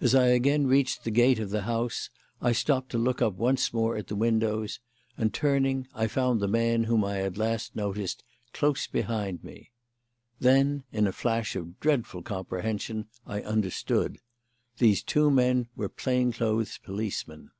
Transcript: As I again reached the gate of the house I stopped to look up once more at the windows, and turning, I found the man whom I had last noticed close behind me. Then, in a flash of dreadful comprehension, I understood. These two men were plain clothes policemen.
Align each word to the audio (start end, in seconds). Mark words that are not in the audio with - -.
As 0.00 0.14
I 0.14 0.26
again 0.28 0.68
reached 0.68 1.02
the 1.02 1.10
gate 1.10 1.40
of 1.40 1.50
the 1.50 1.62
house 1.62 2.08
I 2.40 2.52
stopped 2.52 2.88
to 2.90 2.98
look 2.98 3.20
up 3.20 3.34
once 3.34 3.74
more 3.74 3.96
at 3.96 4.06
the 4.06 4.14
windows, 4.14 4.78
and 5.18 5.34
turning, 5.34 5.88
I 5.92 6.06
found 6.06 6.38
the 6.38 6.46
man 6.46 6.84
whom 6.84 7.04
I 7.04 7.14
had 7.16 7.36
last 7.36 7.74
noticed 7.74 8.22
close 8.52 8.86
behind 8.86 9.42
me. 9.42 9.72
Then, 10.38 10.84
in 10.92 11.08
a 11.08 11.12
flash 11.12 11.56
of 11.56 11.80
dreadful 11.80 12.22
comprehension, 12.22 13.08
I 13.26 13.40
understood. 13.42 14.18
These 14.78 15.02
two 15.02 15.32
men 15.32 15.66
were 15.74 15.88
plain 15.88 16.30
clothes 16.30 16.78
policemen. 16.78 17.50